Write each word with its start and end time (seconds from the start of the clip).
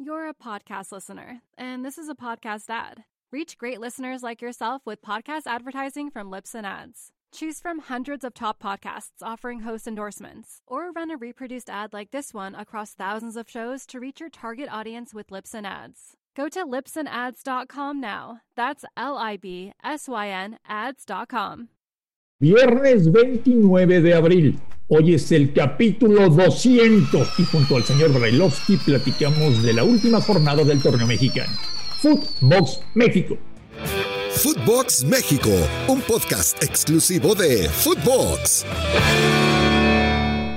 You're 0.00 0.28
a 0.28 0.34
podcast 0.34 0.92
listener, 0.92 1.42
and 1.56 1.84
this 1.84 1.98
is 1.98 2.08
a 2.08 2.14
podcast 2.14 2.70
ad. 2.70 3.02
Reach 3.32 3.58
great 3.58 3.80
listeners 3.80 4.22
like 4.22 4.40
yourself 4.40 4.82
with 4.86 5.02
podcast 5.02 5.42
advertising 5.46 6.08
from 6.08 6.30
Lips 6.30 6.54
and 6.54 6.64
Ads. 6.64 7.10
Choose 7.32 7.58
from 7.58 7.80
hundreds 7.80 8.22
of 8.22 8.32
top 8.32 8.62
podcasts 8.62 9.20
offering 9.22 9.60
host 9.60 9.88
endorsements, 9.88 10.62
or 10.68 10.92
run 10.92 11.10
a 11.10 11.16
reproduced 11.16 11.68
ad 11.68 11.92
like 11.92 12.12
this 12.12 12.32
one 12.32 12.54
across 12.54 12.94
thousands 12.94 13.36
of 13.36 13.50
shows 13.50 13.84
to 13.86 13.98
reach 13.98 14.20
your 14.20 14.30
target 14.30 14.68
audience 14.70 15.12
with 15.12 15.32
Lips 15.32 15.52
and 15.52 15.66
Ads. 15.66 16.16
Go 16.36 16.48
to 16.48 16.64
lipsandads.com 16.64 18.00
now. 18.00 18.40
That's 18.54 18.84
L 18.96 19.18
I 19.18 19.36
B 19.36 19.72
S 19.82 20.08
Y 20.08 20.28
N 20.28 20.58
ads.com. 20.66 21.70
Viernes 22.40 23.10
29 23.10 24.00
de 24.00 24.14
abril. 24.14 24.60
Hoy 24.86 25.14
es 25.14 25.32
el 25.32 25.52
capítulo 25.52 26.28
200 26.28 27.36
y 27.36 27.42
junto 27.42 27.74
al 27.74 27.82
señor 27.82 28.12
Brailovsky 28.12 28.76
platicamos 28.76 29.60
de 29.64 29.72
la 29.72 29.82
última 29.82 30.20
jornada 30.20 30.62
del 30.62 30.80
torneo 30.80 31.04
mexicano. 31.04 31.50
Footbox 32.00 32.80
México. 32.94 33.36
Footbox 34.30 35.02
México, 35.02 35.50
un 35.88 36.00
podcast 36.02 36.62
exclusivo 36.62 37.34
de 37.34 37.68
Footbox. 37.68 38.64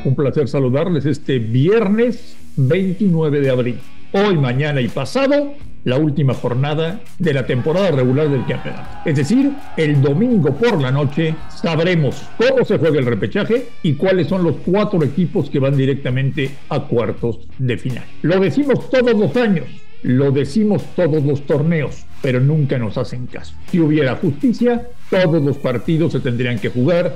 Un 0.05 0.15
placer 0.15 0.47
saludarles 0.47 1.07
este 1.07 1.39
viernes 1.39 2.35
29 2.57 3.41
de 3.41 3.49
abril. 3.49 3.79
Hoy, 4.13 4.37
mañana 4.37 4.81
y 4.81 4.87
pasado, 4.87 5.55
la 5.83 5.97
última 5.97 6.33
jornada 6.33 7.01
de 7.17 7.33
la 7.33 7.45
temporada 7.45 7.91
regular 7.91 8.29
del 8.29 8.45
campeonato. 8.45 8.89
Es 9.05 9.15
decir, 9.15 9.51
el 9.77 10.01
domingo 10.01 10.53
por 10.53 10.81
la 10.81 10.91
noche 10.91 11.35
sabremos 11.49 12.23
cómo 12.37 12.65
se 12.65 12.77
juega 12.77 12.99
el 12.99 13.05
repechaje 13.05 13.67
y 13.83 13.93
cuáles 13.93 14.27
son 14.27 14.43
los 14.43 14.57
cuatro 14.65 15.03
equipos 15.03 15.49
que 15.49 15.59
van 15.59 15.75
directamente 15.75 16.51
a 16.69 16.81
cuartos 16.81 17.39
de 17.57 17.77
final. 17.77 18.03
Lo 18.21 18.39
decimos 18.39 18.89
todos 18.89 19.13
los 19.17 19.35
años, 19.35 19.65
lo 20.03 20.31
decimos 20.31 20.83
todos 20.95 21.23
los 21.23 21.45
torneos, 21.45 22.05
pero 22.21 22.39
nunca 22.39 22.77
nos 22.77 22.97
hacen 22.97 23.27
caso. 23.27 23.53
Si 23.69 23.79
hubiera 23.79 24.15
justicia, 24.15 24.87
todos 25.09 25.41
los 25.41 25.57
partidos 25.57 26.13
se 26.13 26.19
tendrían 26.19 26.59
que 26.59 26.69
jugar 26.69 27.15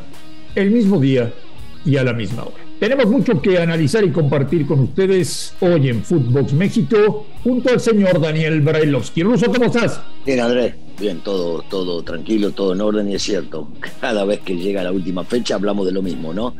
el 0.55 0.71
mismo 0.71 0.99
día 0.99 1.31
y 1.85 1.97
a 1.97 2.03
la 2.03 2.13
misma 2.13 2.43
hora. 2.43 2.64
Tenemos 2.79 3.05
mucho 3.07 3.41
que 3.41 3.57
analizar 3.57 4.03
y 4.03 4.11
compartir 4.11 4.67
con 4.67 4.81
ustedes 4.81 5.53
hoy 5.61 5.87
en 5.87 6.03
Footbox 6.03 6.51
México 6.51 7.25
junto 7.41 7.69
al 7.69 7.79
señor 7.79 8.19
Daniel 8.19 8.59
Brailovsky. 8.61 9.23
Ruso, 9.23 9.45
¿cómo 9.45 9.65
estás? 9.65 10.01
Bien, 10.25 10.41
Andrés, 10.41 10.75
bien, 10.99 11.21
todo, 11.21 11.61
todo 11.69 12.03
tranquilo, 12.03 12.51
todo 12.51 12.73
en 12.73 12.81
orden 12.81 13.09
y 13.09 13.15
es 13.15 13.23
cierto. 13.23 13.69
Cada 14.01 14.25
vez 14.25 14.41
que 14.41 14.57
llega 14.57 14.83
la 14.83 14.91
última 14.91 15.23
fecha 15.23 15.55
hablamos 15.55 15.85
de 15.85 15.93
lo 15.93 16.01
mismo, 16.01 16.33
¿no? 16.33 16.53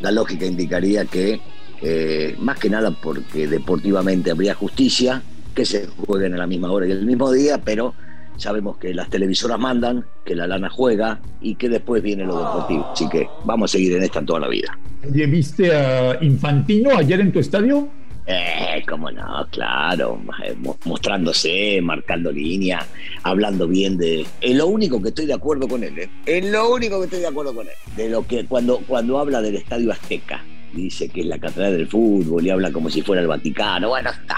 La 0.00 0.12
lógica 0.12 0.46
indicaría 0.46 1.04
que, 1.04 1.40
eh, 1.82 2.36
más 2.38 2.60
que 2.60 2.70
nada 2.70 2.92
porque 2.92 3.48
deportivamente 3.48 4.30
habría 4.30 4.54
justicia, 4.54 5.20
que 5.52 5.64
se 5.64 5.88
jueguen 5.88 6.34
a 6.34 6.38
la 6.38 6.46
misma 6.46 6.70
hora 6.70 6.86
y 6.86 6.92
el 6.92 7.04
mismo 7.04 7.32
día, 7.32 7.60
pero 7.64 7.92
sabemos 8.36 8.76
que 8.78 8.92
las 8.94 9.08
televisoras 9.10 9.58
mandan, 9.58 10.04
que 10.24 10.34
la 10.34 10.46
lana 10.46 10.68
juega 10.70 11.20
y 11.40 11.54
que 11.54 11.68
después 11.68 12.02
viene 12.02 12.24
lo 12.24 12.36
deportivo. 12.38 12.88
Así 12.92 13.08
que 13.08 13.28
vamos 13.44 13.70
a 13.70 13.72
seguir 13.72 13.96
en 13.96 14.02
esta 14.02 14.24
toda 14.24 14.40
la 14.40 14.48
vida. 14.48 14.78
¿Viste 15.08 15.74
a 15.74 16.18
Infantino 16.22 16.96
ayer 16.96 17.20
en 17.20 17.32
tu 17.32 17.38
estadio? 17.38 17.88
Eh, 18.28 18.82
cómo 18.88 19.08
no, 19.12 19.46
claro, 19.52 20.20
eh, 20.44 20.52
mo- 20.58 20.76
mostrándose, 20.84 21.78
marcando 21.80 22.32
línea, 22.32 22.84
hablando 23.22 23.68
bien 23.68 23.96
de. 23.96 24.26
Es 24.40 24.56
lo 24.56 24.66
único 24.66 25.00
que 25.00 25.10
estoy 25.10 25.26
de 25.26 25.34
acuerdo 25.34 25.68
con 25.68 25.84
él, 25.84 25.96
¿eh? 25.96 26.10
Es 26.26 26.44
lo 26.50 26.72
único 26.72 26.98
que 26.98 27.04
estoy 27.04 27.20
de 27.20 27.28
acuerdo 27.28 27.54
con 27.54 27.66
él. 27.68 27.72
De 27.96 28.08
lo 28.10 28.26
que 28.26 28.44
cuando, 28.46 28.78
cuando 28.78 29.20
habla 29.20 29.40
del 29.40 29.54
Estadio 29.54 29.92
Azteca, 29.92 30.42
dice 30.72 31.08
que 31.08 31.20
es 31.20 31.26
la 31.26 31.38
catedral 31.38 31.76
del 31.76 31.86
fútbol 31.86 32.44
y 32.44 32.50
habla 32.50 32.72
como 32.72 32.90
si 32.90 33.00
fuera 33.00 33.22
el 33.22 33.28
Vaticano. 33.28 33.90
Bueno, 33.90 34.10
está. 34.10 34.34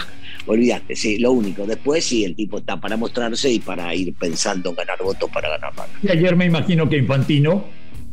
Olvídate, 0.49 0.97
sí, 0.97 1.19
lo 1.19 1.33
único. 1.33 1.65
Después 1.67 2.05
sí, 2.05 2.25
el 2.25 2.35
tipo 2.35 2.59
está 2.59 2.81
para 2.81 2.97
mostrarse 2.97 3.51
y 3.53 3.59
para 3.61 3.95
ir 3.95 4.13
pensando 4.15 4.71
en 4.71 4.77
ganar 4.77 4.99
votos 5.03 5.31
para 5.33 5.49
ganar 5.51 5.75
más. 5.77 5.87
Y 6.03 6.11
ayer 6.11 6.35
me 6.37 6.47
imagino 6.47 6.89
que 6.89 6.97
Infantino 6.97 7.65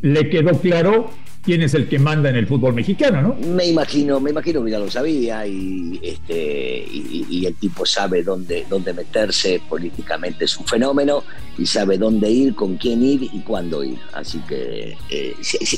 le 0.01 0.29
quedó 0.29 0.51
claro 0.59 1.09
quién 1.43 1.61
es 1.61 1.75
el 1.75 1.87
que 1.87 1.99
manda 1.99 2.29
en 2.31 2.35
el 2.35 2.47
fútbol 2.47 2.73
mexicano, 2.73 3.21
¿no? 3.21 3.35
Me 3.55 3.67
imagino, 3.67 4.19
me 4.19 4.31
imagino 4.31 4.63
que 4.65 4.71
ya 4.71 4.79
lo 4.79 4.89
sabía 4.89 5.45
y 5.45 5.99
este 6.01 6.85
y, 6.91 7.25
y 7.29 7.45
el 7.45 7.53
tipo 7.55 7.85
sabe 7.85 8.23
dónde, 8.23 8.65
dónde 8.67 8.93
meterse 8.93 9.61
políticamente 9.69 10.45
es 10.45 10.57
un 10.57 10.65
fenómeno 10.65 11.23
y 11.57 11.65
sabe 11.67 11.99
dónde 11.99 12.31
ir, 12.31 12.55
con 12.55 12.77
quién 12.77 13.03
ir 13.03 13.23
y 13.31 13.39
cuándo 13.41 13.83
ir. 13.83 13.99
Así 14.13 14.39
que 14.49 14.97
eh, 15.11 15.35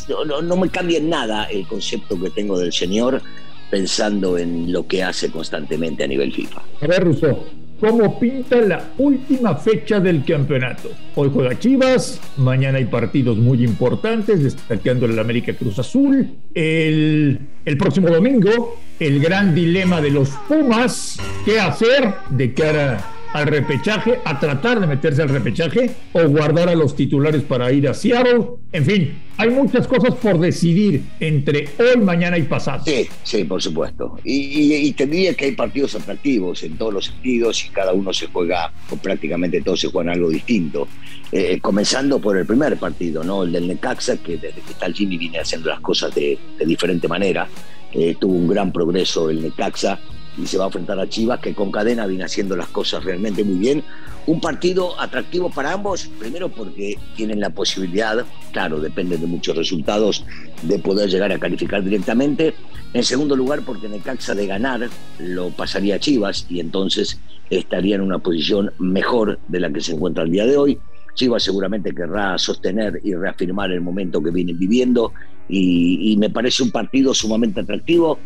no, 0.07 0.23
no- 0.25 0.41
no 0.41 0.55
me 0.55 0.69
cambia 0.69 0.99
en 0.99 1.09
nada 1.09 1.43
el 1.45 1.67
concepto 1.67 2.19
que 2.19 2.29
tengo 2.29 2.57
del 2.57 2.71
señor 2.71 3.21
pensando 3.69 4.37
en 4.37 4.71
lo 4.71 4.87
que 4.87 5.03
hace 5.03 5.29
constantemente 5.29 6.03
a 6.03 6.07
nivel 6.07 6.31
FIFA. 6.31 6.61
A 6.81 6.87
ver, 6.87 7.03
Russo, 7.03 7.47
¿cómo 7.79 8.19
pinta 8.19 8.61
la 8.61 8.91
última 8.97 9.55
fecha 9.55 9.99
del 9.99 10.23
campeonato? 10.23 10.89
Hoy 11.15 11.29
juega 11.33 11.57
Chivas, 11.59 12.19
mañana 12.37 12.77
hay 12.77 12.85
partidos 12.85 13.37
muy 13.37 13.63
importantes, 13.63 14.43
destacando 14.43 15.05
el 15.05 15.17
América 15.19 15.53
Cruz 15.53 15.79
Azul. 15.79 16.29
El, 16.53 17.39
el 17.65 17.77
próximo 17.77 18.09
domingo, 18.09 18.77
el 18.99 19.19
gran 19.19 19.53
dilema 19.53 20.01
de 20.01 20.11
los 20.11 20.29
Pumas, 20.47 21.19
¿qué 21.45 21.59
hacer 21.59 22.13
de 22.29 22.53
cara 22.53 23.16
al 23.33 23.47
repechaje, 23.47 24.19
a 24.25 24.39
tratar 24.39 24.79
de 24.79 24.87
meterse 24.87 25.21
al 25.21 25.29
repechaje 25.29 25.91
o 26.13 26.27
guardar 26.27 26.69
a 26.69 26.75
los 26.75 26.95
titulares 26.95 27.43
para 27.43 27.71
ir 27.71 27.87
a 27.87 27.93
Seattle? 27.93 28.45
En 28.71 28.85
fin, 28.85 29.13
hay 29.37 29.49
muchas 29.49 29.87
cosas 29.87 30.15
por 30.15 30.39
decidir 30.39 31.03
entre 31.19 31.69
hoy, 31.79 32.01
mañana 32.01 32.37
y 32.37 32.43
pasado. 32.43 32.83
Sí, 32.85 33.07
sí, 33.23 33.43
por 33.43 33.61
supuesto. 33.61 34.17
Y, 34.23 34.33
y, 34.33 34.75
y 34.87 34.93
te 34.93 35.05
diría 35.05 35.33
que 35.33 35.45
hay 35.45 35.51
partidos 35.53 35.95
atractivos 35.95 36.63
en 36.63 36.77
todos 36.77 36.93
los 36.93 37.05
sentidos 37.05 37.65
y 37.65 37.69
cada 37.69 37.93
uno 37.93 38.13
se 38.13 38.27
juega, 38.27 38.71
o 38.89 38.97
prácticamente 38.97 39.61
todos 39.61 39.81
se 39.81 39.87
juegan 39.87 40.13
algo 40.13 40.29
distinto. 40.29 40.87
Eh, 41.31 41.59
comenzando 41.61 42.19
por 42.19 42.37
el 42.37 42.45
primer 42.45 42.77
partido, 42.77 43.23
¿no? 43.23 43.43
El 43.43 43.51
del 43.51 43.67
Necaxa, 43.67 44.17
que 44.17 44.37
desde 44.37 44.61
que 44.61 44.71
está 44.71 44.85
el 44.85 44.93
Jimmy 44.93 45.17
viene 45.17 45.39
haciendo 45.39 45.69
las 45.69 45.81
cosas 45.81 46.15
de, 46.15 46.37
de 46.57 46.65
diferente 46.65 47.07
manera. 47.07 47.47
Eh, 47.93 48.15
tuvo 48.19 48.33
un 48.33 48.47
gran 48.47 48.71
progreso 48.71 49.29
el 49.29 49.41
Necaxa 49.41 49.99
y 50.37 50.45
se 50.45 50.57
va 50.57 50.65
a 50.65 50.67
enfrentar 50.67 50.99
a 50.99 51.09
Chivas, 51.09 51.39
que 51.39 51.53
con 51.53 51.71
cadena 51.71 52.05
viene 52.05 52.23
haciendo 52.23 52.55
las 52.55 52.67
cosas 52.67 53.03
realmente 53.03 53.43
muy 53.43 53.57
bien. 53.57 53.83
Un 54.27 54.41
partido 54.41 54.99
atractivo 54.99 55.49
para 55.49 55.71
ambos, 55.71 56.09
primero 56.19 56.49
porque 56.49 56.97
tienen 57.15 57.39
la 57.39 57.49
posibilidad, 57.49 58.25
claro, 58.51 58.79
depende 58.79 59.17
de 59.17 59.25
muchos 59.25 59.55
resultados, 59.55 60.25
de 60.63 60.79
poder 60.79 61.09
llegar 61.09 61.31
a 61.31 61.39
calificar 61.39 61.83
directamente. 61.83 62.53
En 62.93 63.03
segundo 63.03 63.35
lugar, 63.35 63.61
porque 63.65 63.87
Necaxa 63.87 64.35
de 64.35 64.47
ganar 64.47 64.89
lo 65.19 65.49
pasaría 65.51 65.95
a 65.95 65.99
Chivas 65.99 66.45
y 66.49 66.59
entonces 66.59 67.19
estaría 67.49 67.95
en 67.95 68.01
una 68.01 68.19
posición 68.19 68.71
mejor 68.79 69.39
de 69.47 69.59
la 69.61 69.71
que 69.71 69.81
se 69.81 69.93
encuentra 69.93 70.23
el 70.23 70.31
día 70.31 70.45
de 70.45 70.57
hoy. 70.57 70.77
Chivas 71.15 71.43
seguramente 71.43 71.95
querrá 71.95 72.37
sostener 72.37 73.01
y 73.03 73.15
reafirmar 73.15 73.71
el 73.71 73.81
momento 73.81 74.21
que 74.21 74.29
vienen 74.29 74.59
viviendo 74.59 75.13
y, 75.49 76.11
y 76.11 76.17
me 76.17 76.29
parece 76.29 76.61
un 76.63 76.71
partido 76.71 77.13
sumamente 77.13 77.61
atractivo. 77.61 78.19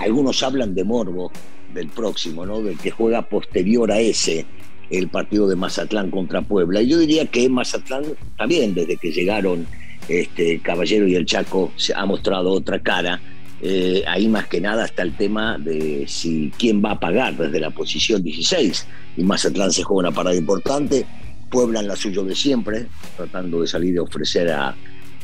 Algunos 0.00 0.42
hablan 0.42 0.74
de 0.74 0.84
morbo 0.84 1.30
del 1.74 1.88
próximo, 1.88 2.46
¿no? 2.46 2.60
Del 2.62 2.78
que 2.78 2.90
juega 2.90 3.22
posterior 3.22 3.92
a 3.92 4.00
ese, 4.00 4.46
el 4.90 5.08
partido 5.08 5.48
de 5.48 5.56
Mazatlán 5.56 6.10
contra 6.10 6.42
Puebla. 6.42 6.82
Y 6.82 6.88
yo 6.88 6.98
diría 6.98 7.26
que 7.26 7.48
Mazatlán 7.48 8.04
también, 8.36 8.74
desde 8.74 8.96
que 8.96 9.12
llegaron 9.12 9.66
este 10.08 10.58
Caballero 10.60 11.06
y 11.06 11.14
el 11.14 11.26
Chaco, 11.26 11.72
se 11.76 11.94
ha 11.94 12.04
mostrado 12.06 12.50
otra 12.50 12.80
cara. 12.80 13.20
Eh, 13.62 14.02
ahí 14.08 14.26
más 14.26 14.46
que 14.46 14.60
nada 14.60 14.86
está 14.86 15.02
el 15.02 15.14
tema 15.14 15.58
de 15.58 16.06
si 16.08 16.50
quién 16.58 16.82
va 16.82 16.92
a 16.92 17.00
pagar 17.00 17.36
desde 17.36 17.60
la 17.60 17.70
posición 17.70 18.22
16. 18.22 18.86
Y 19.16 19.22
Mazatlán 19.22 19.70
se 19.70 19.82
juega 19.82 20.08
una 20.08 20.16
parada 20.16 20.36
importante. 20.36 21.06
Puebla 21.50 21.80
en 21.80 21.88
la 21.88 21.96
suyo 21.96 22.24
de 22.24 22.34
siempre, 22.34 22.86
tratando 23.16 23.60
de 23.60 23.66
salir 23.66 23.94
de 23.94 24.00
ofrecer 24.00 24.50
a, 24.50 24.74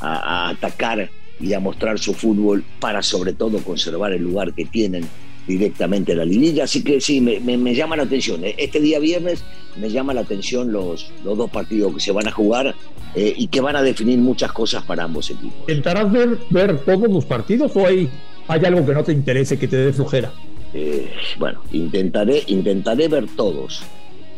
atacar 0.00 1.08
y 1.40 1.52
a 1.52 1.60
mostrar 1.60 1.98
su 1.98 2.14
fútbol 2.14 2.64
para 2.80 3.02
sobre 3.02 3.32
todo 3.32 3.58
conservar 3.58 4.12
el 4.12 4.22
lugar 4.22 4.54
que 4.54 4.64
tienen 4.64 5.06
directamente 5.46 6.12
en 6.12 6.18
la 6.18 6.24
liguilla. 6.24 6.64
Así 6.64 6.82
que 6.82 7.00
sí, 7.00 7.20
me, 7.20 7.40
me, 7.40 7.56
me, 7.56 7.74
llama 7.74 7.96
la 7.96 8.04
atención. 8.04 8.42
Este 8.44 8.80
día 8.80 8.98
viernes 8.98 9.44
me 9.80 9.90
llama 9.90 10.14
la 10.14 10.22
atención 10.22 10.72
los, 10.72 11.10
los 11.24 11.36
dos 11.36 11.50
partidos 11.50 11.94
que 11.94 12.00
se 12.00 12.12
van 12.12 12.26
a 12.26 12.32
jugar 12.32 12.74
eh, 13.14 13.34
y 13.36 13.48
que 13.48 13.60
van 13.60 13.76
a 13.76 13.82
definir 13.82 14.18
muchas 14.18 14.52
cosas 14.52 14.82
para 14.84 15.04
ambos 15.04 15.30
equipos. 15.30 15.60
¿Intentarás 15.60 16.10
ver, 16.10 16.38
ver 16.50 16.78
todos 16.84 17.08
los 17.08 17.24
partidos 17.24 17.72
o 17.76 17.86
hay, 17.86 18.08
hay 18.48 18.64
algo 18.64 18.84
que 18.84 18.92
no 18.92 19.04
te 19.04 19.12
interese, 19.12 19.58
que 19.58 19.68
te 19.68 19.76
dé 19.76 19.92
flojera? 19.92 20.32
Eh, 20.74 21.10
bueno, 21.38 21.62
intentaré, 21.72 22.42
intentaré 22.48 23.08
ver 23.08 23.26
todos, 23.36 23.82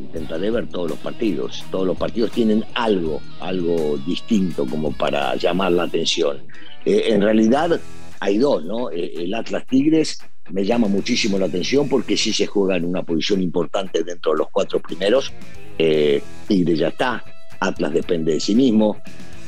intentaré 0.01 0.51
ver 0.51 0.69
todos 0.69 0.91
los 0.91 0.99
partidos. 0.99 1.65
Todos 1.71 1.87
los 1.87 1.97
partidos 1.97 2.31
tienen 2.33 2.65
algo, 2.75 3.21
algo 3.41 3.99
distinto 4.07 4.67
como 4.67 4.93
para 4.93 5.35
llamar 5.37 5.73
la 5.73 5.85
atención. 5.85 6.39
Eh, 6.85 7.05
en 7.09 7.23
realidad 7.23 7.81
hay 8.21 8.39
dos, 8.39 8.65
¿no? 8.65 8.91
Eh, 8.91 9.13
el 9.17 9.35
Atlas 9.35 9.67
Tigres 9.67 10.21
me 10.51 10.65
llama 10.65 10.89
muchísimo 10.89 11.39
la 11.39 11.47
atención 11.47 11.89
porque 11.89 12.17
sí 12.17 12.33
se 12.33 12.47
juega 12.47 12.77
en 12.77 12.85
una 12.85 13.03
posición 13.03 13.43
importante 13.43 14.03
dentro 14.03 14.33
de 14.33 14.39
los 14.39 14.49
cuatro 14.51 14.81
primeros. 14.81 15.33
Tigres 15.77 16.79
ya 16.79 16.89
está, 16.89 17.23
Atlas 17.61 17.93
depende 17.93 18.33
de 18.33 18.41
sí 18.41 18.55
mismo. 18.55 18.97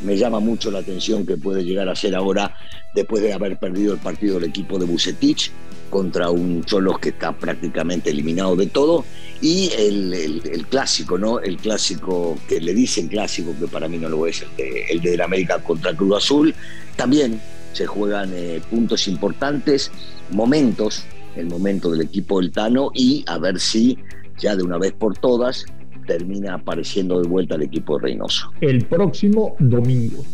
Me 0.02 0.16
llama 0.16 0.40
mucho 0.40 0.70
la 0.70 0.78
atención 0.78 1.26
que 1.26 1.36
puede 1.36 1.62
llegar 1.62 1.88
a 1.88 1.94
ser 1.94 2.14
ahora, 2.14 2.54
después 2.94 3.22
de 3.22 3.32
haber 3.32 3.58
perdido 3.58 3.92
el 3.92 4.00
partido 4.00 4.38
del 4.38 4.48
equipo 4.48 4.78
de 4.78 4.86
Bucetich, 4.86 5.52
contra 5.90 6.30
un 6.30 6.64
Cholos 6.64 6.98
que 6.98 7.10
está 7.10 7.32
prácticamente 7.32 8.10
eliminado 8.10 8.56
de 8.56 8.66
todo, 8.66 9.04
y 9.42 9.70
el, 9.76 10.66
clásico, 10.68 11.18
¿no? 11.18 11.40
El 11.40 11.56
clásico 11.56 12.38
que 12.48 12.60
le 12.60 12.72
dicen 12.72 13.08
clásico, 13.08 13.54
que 13.58 13.66
para 13.66 13.88
mí 13.88 13.98
no 13.98 14.08
lo 14.08 14.26
es, 14.26 14.42
el 14.42 14.56
de, 14.56 14.84
el 14.90 15.00
de 15.00 15.22
América 15.22 15.58
contra 15.58 15.94
Cruz 15.94 16.16
Azul, 16.16 16.54
también 16.96 17.40
se 17.72 17.86
juegan 17.86 18.30
eh, 18.34 18.60
puntos 18.70 19.08
importantes, 19.08 19.90
momentos, 20.30 21.04
el 21.36 21.46
momento 21.46 21.90
del 21.90 22.02
equipo 22.02 22.40
del 22.40 22.50
Tano, 22.50 22.90
y 22.94 23.24
a 23.26 23.38
ver 23.38 23.58
si 23.58 23.98
ya 24.38 24.56
de 24.56 24.62
una 24.62 24.78
vez 24.78 24.92
por 24.92 25.16
todas 25.16 25.66
termina 26.06 26.54
apareciendo 26.54 27.20
de 27.20 27.28
vuelta 27.28 27.54
el 27.54 27.62
equipo 27.62 27.96
de 27.96 28.04
Reynoso. 28.04 28.50
El 28.60 28.84
próximo 28.86 29.54
domingo. 29.58 30.24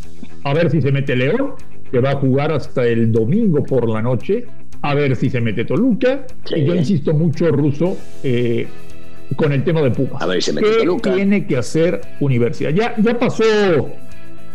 A 0.44 0.54
ver 0.54 0.70
si 0.70 0.80
se 0.80 0.90
mete 0.92 1.14
León, 1.16 1.54
que 1.90 2.00
va 2.00 2.12
a 2.12 2.16
jugar 2.16 2.52
hasta 2.52 2.86
el 2.86 3.12
domingo 3.12 3.62
por 3.62 3.88
la 3.88 4.00
noche. 4.00 4.46
A 4.90 4.94
ver 4.94 5.16
si 5.16 5.30
se 5.30 5.40
mete 5.40 5.64
Toluca. 5.64 6.26
Y 6.54 6.64
yo 6.64 6.74
insisto 6.74 7.12
mucho, 7.12 7.50
Ruso, 7.50 7.96
eh, 8.22 8.66
con 9.36 9.52
el 9.52 9.64
tema 9.64 9.82
de 9.82 9.90
Pumas. 9.90 10.22
A 10.22 10.26
ver 10.26 10.42
si 10.42 10.50
se 10.50 10.52
mete 10.54 10.68
¿Qué 10.70 10.78
Toluca. 10.78 11.14
tiene 11.14 11.46
que 11.46 11.56
hacer 11.56 12.00
Universidad? 12.20 12.70
Ya, 12.70 12.94
ya 13.02 13.18
pasó 13.18 13.44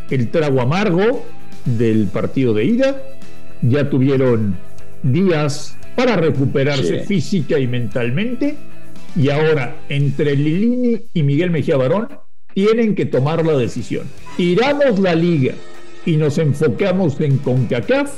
el 0.10 0.30
trago 0.30 0.62
amargo 0.62 1.26
del 1.66 2.08
partido 2.08 2.54
de 2.54 2.66
ida. 2.66 3.02
Ya 3.62 3.90
tuvieron 3.90 4.56
días 5.04 5.78
para 5.96 6.16
recuperarse 6.16 7.02
Sí. 7.02 7.06
física 7.08 7.60
y 7.60 7.68
mentalmente. 7.68 8.56
Y 9.16 9.30
ahora, 9.30 9.76
entre 9.90 10.36
Lilini 10.36 10.98
y 11.14 11.24
Miguel 11.24 11.52
Mejía 11.52 11.76
Barón, 11.76 12.08
tienen 12.54 12.96
que 12.96 13.06
tomar 13.06 13.46
la 13.46 13.58
decisión. 13.58 14.08
¿Tiramos 14.38 15.00
la 15.00 15.14
liga 15.16 15.54
y 16.06 16.16
nos 16.18 16.38
enfocamos 16.38 17.20
en 17.20 17.38
CONCACAF 17.38 18.12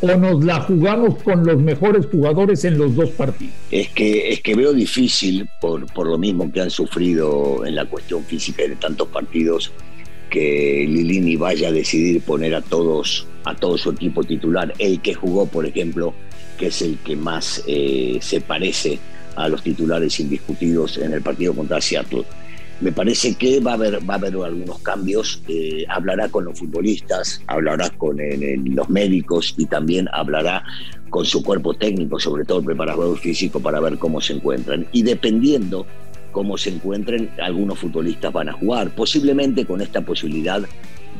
o 0.00 0.06
nos 0.16 0.44
la 0.44 0.60
jugamos 0.60 1.22
con 1.22 1.44
los 1.44 1.58
mejores 1.58 2.06
jugadores 2.06 2.64
en 2.64 2.78
los 2.78 2.94
dos 2.94 3.10
partidos? 3.10 3.54
Es 3.70 3.88
que, 3.88 4.30
es 4.30 4.40
que 4.40 4.54
veo 4.54 4.72
difícil, 4.72 5.48
por, 5.60 5.86
por 5.92 6.06
lo 6.06 6.18
mismo 6.18 6.50
que 6.52 6.60
han 6.60 6.70
sufrido 6.70 7.64
en 7.66 7.74
la 7.74 7.84
cuestión 7.86 8.24
física 8.24 8.62
de 8.62 8.76
tantos 8.76 9.08
partidos, 9.08 9.72
que 10.30 10.86
Lilini 10.88 11.36
vaya 11.36 11.68
a 11.68 11.72
decidir 11.72 12.22
poner 12.22 12.54
a 12.54 12.60
todos, 12.60 13.26
a 13.44 13.54
todo 13.54 13.78
su 13.78 13.90
equipo 13.90 14.22
titular. 14.22 14.72
El 14.78 15.00
que 15.00 15.14
jugó, 15.14 15.46
por 15.46 15.66
ejemplo, 15.66 16.14
que 16.58 16.66
es 16.66 16.82
el 16.82 16.98
que 16.98 17.16
más 17.16 17.62
eh, 17.66 18.18
se 18.20 18.40
parece 18.40 18.98
a 19.36 19.48
los 19.48 19.62
titulares 19.62 20.18
indiscutidos 20.20 20.98
en 20.98 21.12
el 21.12 21.22
partido 21.22 21.54
contra 21.54 21.80
Seattle. 21.80 22.24
Me 22.80 22.92
parece 22.92 23.34
que 23.34 23.58
va 23.58 23.72
a 23.72 23.74
haber, 23.74 24.08
va 24.08 24.14
a 24.14 24.16
haber 24.18 24.34
algunos 24.34 24.78
cambios. 24.80 25.42
eh, 25.48 25.84
hablará 25.88 26.28
con 26.28 26.44
los 26.44 26.58
futbolistas, 26.58 27.42
hablará 27.48 27.90
con 27.90 28.20
el- 28.20 28.42
el- 28.42 28.64
los 28.74 28.88
médicos 28.88 29.54
y 29.56 29.66
también 29.66 30.08
hablará 30.12 30.62
con 31.10 31.24
su 31.24 31.42
cuerpo 31.42 31.74
técnico, 31.74 32.20
sobre 32.20 32.44
todo 32.44 32.58
el 32.60 32.64
preparador 32.64 33.18
físico, 33.18 33.58
para 33.60 33.80
ver 33.80 33.98
cómo 33.98 34.20
se 34.20 34.34
encuentran. 34.34 34.86
Y 34.92 35.02
dependiendo 35.02 35.86
cómo 36.30 36.56
se 36.56 36.70
encuentren, 36.70 37.30
algunos 37.42 37.78
futbolistas 37.78 38.32
van 38.32 38.48
a 38.50 38.52
jugar. 38.52 38.90
Posiblemente 38.94 39.64
con 39.64 39.80
esta 39.80 40.02
posibilidad 40.02 40.62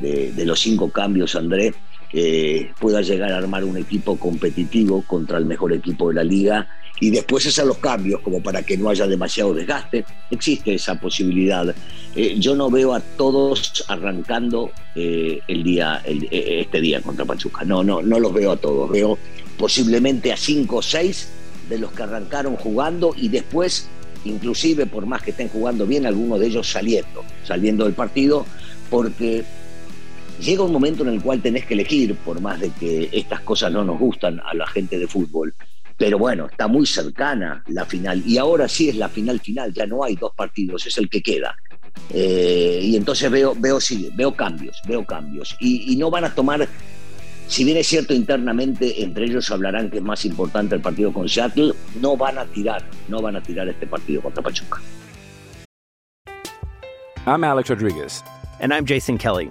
de, 0.01 0.33
de 0.33 0.45
los 0.47 0.61
cinco 0.61 0.91
cambios, 0.93 1.35
André, 1.35 1.75
eh, 2.13 2.73
pueda 2.81 3.03
llegar 3.03 3.33
a 3.33 3.39
armar 3.39 3.65
un 3.65 3.77
equipo 3.77 4.19
competitivo 4.19 5.03
contra 5.07 5.39
el 5.39 5.45
mejor 5.45 5.73
equipo 5.73 6.09
de 6.09 6.15
la 6.15 6.25
liga 6.25 6.69
y 7.01 7.11
después 7.11 7.47
hacer 7.47 7.67
los 7.67 7.79
cambios 7.79 8.21
como 8.21 8.43
para 8.43 8.63
que 8.63 8.77
no 8.77 8.89
haya 8.91 9.07
demasiado 9.07 9.55
desgaste. 9.55 10.05
Existe 10.31 10.75
esa 10.75 10.99
posibilidad. 10.99 11.75
Eh, 12.15 12.37
yo 12.39 12.57
no 12.57 12.71
veo 12.71 12.95
a 12.95 13.01
todos 13.01 13.85
arrancando 13.89 14.71
eh, 14.95 15.41
el 15.47 15.63
día, 15.63 16.03
eh, 16.05 16.61
este 16.61 16.81
día 16.81 17.01
contra 17.01 17.25
Pachuca. 17.25 17.65
No, 17.65 17.85
no, 17.85 18.03
no 18.03 18.19
los 18.19 18.33
veo 18.33 18.53
a 18.53 18.57
todos. 18.57 18.91
Veo 18.91 19.19
posiblemente 19.57 20.33
a 20.33 20.37
cinco 20.37 20.77
o 20.77 20.83
seis 20.83 21.29
de 21.69 21.79
los 21.79 21.93
que 21.93 22.03
arrancaron 22.03 22.57
jugando 22.57 23.15
y 23.17 23.29
después, 23.29 23.89
inclusive 24.25 24.87
por 24.87 25.07
más 25.07 25.23
que 25.23 25.31
estén 25.31 25.49
jugando 25.49 25.87
bien, 25.87 26.07
algunos 26.07 26.41
de 26.41 26.47
ellos 26.47 26.69
saliendo, 26.71 27.23
saliendo 27.45 27.85
del 27.85 27.95
partido, 27.95 28.47
porque 28.91 29.45
llega 30.41 30.63
un 30.63 30.73
momento 30.73 31.03
en 31.03 31.11
el 31.11 31.23
cual 31.23 31.41
tenés 31.41 31.67
que 31.67 31.75
elegir, 31.75 32.15
por 32.17 32.41
más 32.41 32.61
de 32.61 32.71
que 32.71 33.09
estas 33.13 33.41
cosas 33.41 33.73
no 33.73 33.85
nos 33.85 33.99
gustan 33.99 34.41
a 34.41 34.55
la 34.55 34.67
gente 34.67 34.99
de 34.99 35.07
fútbol. 35.07 35.55
Pero 35.97 36.19
bueno, 36.19 36.47
está 36.47 36.69
muy 36.69 36.87
cercana 36.87 37.63
la 37.67 37.85
final. 37.85 38.23
Y 38.25 38.39
ahora 38.39 38.69
sí 38.69 38.89
es 38.89 38.97
la 38.97 39.09
final 39.09 39.41
final, 39.41 39.73
ya 39.73 39.87
no 39.87 40.05
hay 40.05 40.15
dos 40.15 40.33
partidos, 40.35 40.87
es 40.87 40.97
el 40.99 41.11
que 41.11 41.23
queda. 41.23 41.57
Eh, 42.11 42.81
y 42.83 42.97
entonces 42.97 43.29
veo, 43.31 43.55
veo, 43.59 43.81
sí, 43.81 44.09
veo 44.15 44.33
cambios, 44.33 44.81
veo 44.87 45.05
cambios. 45.05 45.57
Y, 45.59 45.93
y 45.93 45.97
no 45.97 46.09
van 46.11 46.25
a 46.25 46.35
tomar, 46.35 46.69
si 47.49 47.65
bien 47.65 47.79
es 47.79 47.89
cierto 47.89 48.15
internamente, 48.15 49.03
entre 49.03 49.25
ellos 49.25 49.51
hablarán 49.51 49.91
que 49.91 49.97
es 49.99 50.05
más 50.05 50.25
importante 50.25 50.77
el 50.77 50.81
partido 50.81 51.13
con 51.13 51.29
Seattle, 51.29 51.75
no 52.01 52.17
van 52.17 52.39
a 52.39 52.45
tirar, 52.45 52.85
no 53.09 53.21
van 53.21 53.35
a 53.35 53.43
tirar 53.43 53.69
este 53.69 53.87
partido 53.87 54.23
contra 54.23 54.43
Pachuca. 54.43 54.81
I'm 57.27 57.43
Alex 57.43 57.69
Rodriguez. 57.69 58.23
And 58.61 58.73
I'm 58.73 58.87
Jason 58.87 59.19
Kelly. 59.19 59.51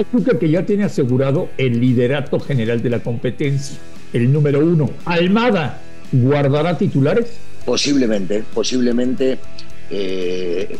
Pachuca 0.00 0.38
que 0.38 0.48
ya 0.48 0.64
tiene 0.64 0.84
asegurado 0.84 1.50
el 1.58 1.78
liderato 1.78 2.40
general 2.40 2.80
de 2.80 2.88
la 2.88 3.02
competencia. 3.02 3.76
El 4.14 4.32
número 4.32 4.60
uno, 4.60 4.88
Almada, 5.04 5.78
¿guardará 6.10 6.78
titulares? 6.78 7.38
Posiblemente, 7.66 8.42
posiblemente 8.54 9.38
eh, 9.90 10.74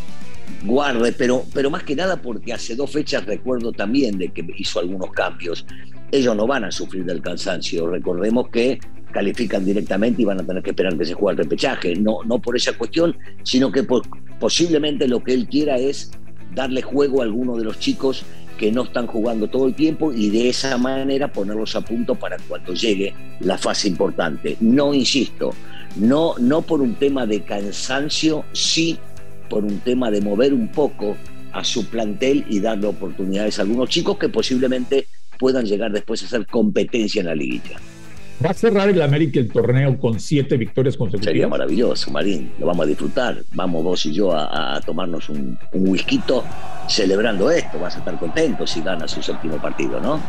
guarde, 0.65 1.11
pero, 1.11 1.45
pero 1.53 1.69
más 1.69 1.83
que 1.83 1.95
nada 1.95 2.19
porque 2.19 2.51
hace 2.51 2.75
dos 2.75 2.89
fechas 2.89 3.23
recuerdo 3.27 3.71
también 3.71 4.17
de 4.17 4.29
que 4.29 4.43
hizo 4.57 4.79
algunos 4.79 5.11
cambios. 5.11 5.67
Ellos 6.11 6.35
no 6.35 6.47
van 6.47 6.63
a 6.63 6.71
sufrir 6.71 7.05
del 7.05 7.21
cansancio. 7.21 7.85
Recordemos 7.87 8.49
que 8.49 8.79
califican 9.11 9.63
directamente 9.63 10.23
y 10.23 10.25
van 10.25 10.39
a 10.39 10.43
tener 10.43 10.63
que 10.63 10.71
esperar 10.71 10.97
que 10.97 11.05
se 11.05 11.13
juegue 11.13 11.41
el 11.41 11.43
repechaje. 11.43 11.95
No, 11.95 12.23
no 12.25 12.39
por 12.39 12.57
esa 12.57 12.73
cuestión, 12.73 13.15
sino 13.43 13.71
que 13.71 13.85
posiblemente 14.39 15.07
lo 15.07 15.23
que 15.23 15.35
él 15.35 15.47
quiera 15.47 15.77
es 15.77 16.11
darle 16.55 16.81
juego 16.81 17.21
a 17.21 17.25
algunos 17.25 17.59
de 17.59 17.65
los 17.65 17.79
chicos 17.79 18.25
que 18.61 18.71
no 18.71 18.83
están 18.83 19.07
jugando 19.07 19.47
todo 19.47 19.65
el 19.65 19.73
tiempo 19.73 20.13
y 20.13 20.29
de 20.29 20.49
esa 20.49 20.77
manera 20.77 21.33
ponerlos 21.33 21.75
a 21.75 21.81
punto 21.81 22.13
para 22.13 22.37
cuando 22.47 22.75
llegue 22.75 23.11
la 23.39 23.57
fase 23.57 23.87
importante. 23.87 24.55
No 24.59 24.93
insisto, 24.93 25.55
no, 25.95 26.35
no 26.37 26.61
por 26.61 26.79
un 26.79 26.93
tema 26.93 27.25
de 27.25 27.41
cansancio, 27.41 28.45
sí 28.53 28.99
por 29.49 29.65
un 29.65 29.79
tema 29.79 30.11
de 30.11 30.21
mover 30.21 30.53
un 30.53 30.67
poco 30.67 31.17
a 31.53 31.63
su 31.63 31.87
plantel 31.87 32.45
y 32.49 32.59
darle 32.59 32.85
oportunidades 32.85 33.57
a 33.57 33.63
algunos 33.63 33.89
chicos 33.89 34.19
que 34.19 34.29
posiblemente 34.29 35.07
puedan 35.39 35.65
llegar 35.65 35.91
después 35.91 36.21
a 36.21 36.27
hacer 36.27 36.45
competencia 36.45 37.21
en 37.21 37.25
la 37.25 37.33
liguilla. 37.33 37.79
¿Va 38.43 38.49
a 38.49 38.53
cerrar 38.53 38.89
el 38.89 39.01
América 39.01 39.39
el 39.39 39.51
torneo 39.51 39.99
con 39.99 40.19
siete 40.19 40.57
victorias 40.57 40.97
Sería 41.19 41.47
consecutivas? 41.47 41.49
maravilloso, 41.49 42.11
Marín. 42.11 42.51
Lo 42.57 42.65
vamos 42.65 42.85
a 42.85 42.89
disfrutar. 42.89 43.43
Vamos 43.53 43.83
vos 43.83 44.05
y 44.05 44.13
yo 44.13 44.31
a, 44.33 44.77
a 44.77 44.81
tomarnos 44.81 45.29
un, 45.29 45.59
un 45.73 45.87
whisky 45.87 46.21
celebrando 46.87 47.51
esto. 47.51 47.79
Vas 47.79 47.95
a 47.95 47.99
estar 47.99 48.17
contento 48.17 48.65
si 48.65 48.81
gana 48.81 49.07
su 49.07 49.21
séptimo 49.21 49.57
partido, 49.57 49.99
¿no? 49.99 50.19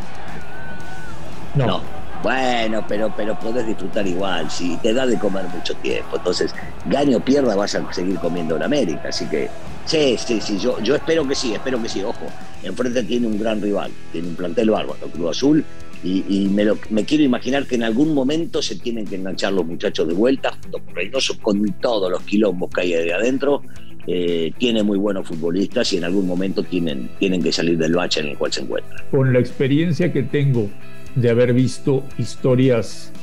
No. 1.55 1.81
Bueno, 2.21 2.85
pero, 2.87 3.13
pero 3.15 3.37
podés 3.39 3.65
disfrutar 3.65 4.07
igual. 4.07 4.49
Si 4.49 4.77
te 4.77 4.93
da 4.93 5.05
de 5.05 5.17
comer 5.17 5.45
mucho 5.49 5.73
tiempo. 5.75 6.17
Entonces, 6.17 6.53
gane 6.85 7.15
o 7.15 7.19
pierda, 7.19 7.55
vas 7.55 7.75
a 7.75 7.91
seguir 7.93 8.17
comiendo 8.19 8.55
en 8.55 8.63
América. 8.63 9.09
Así 9.09 9.27
que, 9.27 9.49
sí, 9.85 10.17
sí, 10.17 10.39
sí. 10.39 10.57
Yo, 10.59 10.79
yo 10.81 10.95
espero 10.95 11.27
que 11.27 11.35
sí, 11.35 11.53
espero 11.53 11.81
que 11.81 11.89
sí. 11.89 12.03
Ojo, 12.03 12.27
enfrente 12.61 13.03
tiene 13.03 13.27
un 13.27 13.39
gran 13.39 13.61
rival. 13.61 13.91
Tiene 14.11 14.29
un 14.29 14.35
plantel 14.35 14.69
bárbaro, 14.69 14.99
Cruz 15.11 15.31
Azul. 15.31 15.65
Y, 16.03 16.49
me, 16.49 16.65
lo, 16.65 16.77
me, 16.89 17.05
quiero 17.05 17.23
imaginar 17.23 17.65
que 17.65 17.75
en 17.75 17.83
algún 17.83 18.13
momento 18.13 18.61
se 18.61 18.75
tienen 18.75 19.05
que 19.05 19.15
enganchar 19.15 19.53
los 19.53 19.65
muchachos 19.65 20.07
de 20.07 20.13
vuelta, 20.13 20.51
junto 20.61 20.79
con 20.79 20.95
Reynoso, 20.95 21.39
con 21.39 21.63
todos 21.79 22.11
los 22.11 22.21
quilombos 22.23 22.69
que 22.71 22.81
hay 22.81 22.91
de 22.91 23.13
adentro. 23.13 23.61
Eh, 24.05 24.51
tiene 24.57 24.83
muy 24.83 24.97
buenos 24.97 25.25
futbolistas 25.25 25.93
y 25.93 25.97
en 25.97 26.03
algún 26.03 26.27
momento 26.27 26.61
tienen, 26.61 27.09
tienen 27.19 27.41
que 27.41 27.53
salir 27.53 27.77
del 27.77 27.93
bache 27.93 28.19
en 28.19 28.27
el 28.27 28.37
cual 28.37 28.51
se 28.51 28.61
encuentran. 28.61 29.01
Con 29.11 29.31
la 29.31 29.39
experiencia 29.39 30.11
que 30.11 30.23
tengo 30.23 30.69
de 31.15 31.29
haber 31.29 31.53
visto 31.53 32.03
historias 32.17 33.13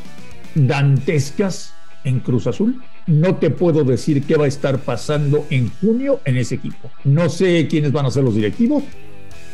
dantescas 0.54 1.74
en 2.04 2.20
Cruz 2.20 2.46
Azul, 2.46 2.80
no 3.06 3.36
te 3.36 3.50
puedo 3.50 3.84
decir 3.84 4.22
qué 4.22 4.36
va 4.36 4.46
a 4.46 4.48
estar 4.48 4.78
pasando 4.78 5.46
en 5.50 5.70
junio 5.80 6.20
en 6.24 6.38
ese 6.38 6.54
equipo. 6.54 6.90
No 7.04 7.28
sé 7.28 7.66
quiénes 7.68 7.92
van 7.92 8.06
a 8.06 8.10
ser 8.10 8.24
los 8.24 8.34
directivos, 8.34 8.84